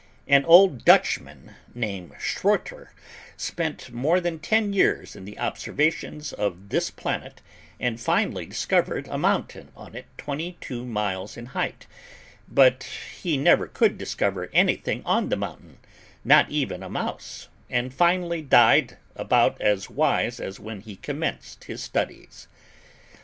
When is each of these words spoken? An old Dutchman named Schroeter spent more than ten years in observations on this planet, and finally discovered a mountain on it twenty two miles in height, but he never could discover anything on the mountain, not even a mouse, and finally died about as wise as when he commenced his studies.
An 0.27 0.43
old 0.45 0.83
Dutchman 0.83 1.53
named 1.75 2.13
Schroeter 2.19 2.87
spent 3.37 3.91
more 3.91 4.19
than 4.19 4.39
ten 4.39 4.73
years 4.73 5.15
in 5.15 5.31
observations 5.37 6.33
on 6.33 6.65
this 6.69 6.89
planet, 6.89 7.39
and 7.79 8.01
finally 8.01 8.47
discovered 8.47 9.07
a 9.09 9.19
mountain 9.19 9.69
on 9.75 9.93
it 9.93 10.07
twenty 10.17 10.57
two 10.59 10.87
miles 10.87 11.37
in 11.37 11.45
height, 11.53 11.85
but 12.47 12.83
he 13.21 13.37
never 13.37 13.67
could 13.67 13.99
discover 13.99 14.49
anything 14.53 15.03
on 15.05 15.29
the 15.29 15.37
mountain, 15.37 15.77
not 16.25 16.49
even 16.49 16.81
a 16.81 16.89
mouse, 16.89 17.47
and 17.69 17.93
finally 17.93 18.41
died 18.41 18.97
about 19.15 19.61
as 19.61 19.87
wise 19.87 20.39
as 20.39 20.59
when 20.59 20.81
he 20.81 20.95
commenced 20.95 21.65
his 21.65 21.83
studies. 21.83 22.47